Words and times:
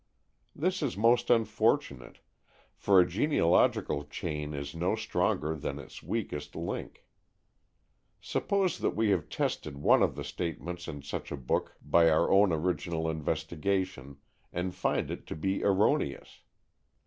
This 0.55 0.81
is 0.81 0.97
most 0.97 1.29
unfortunate, 1.29 2.17
for 2.73 2.99
a 2.99 3.07
genealogical 3.07 4.03
chain 4.05 4.51
is 4.55 4.73
no 4.73 4.95
stronger 4.95 5.55
than 5.55 5.77
its 5.77 6.01
weakest 6.01 6.55
link. 6.55 7.05
Suppose 8.19 8.79
that 8.79 8.95
we 8.95 9.11
have 9.11 9.29
tested 9.29 9.77
one 9.77 10.01
of 10.01 10.15
the 10.15 10.23
statements 10.23 10.87
in 10.87 11.03
such 11.03 11.31
a 11.31 11.37
book 11.37 11.75
by 11.83 12.09
our 12.09 12.31
own 12.31 12.51
original 12.51 13.07
investigations 13.07 14.17
and 14.51 14.73
find 14.73 15.11
it 15.11 15.27
to 15.27 15.35
be 15.35 15.63
erroneous. 15.63 16.39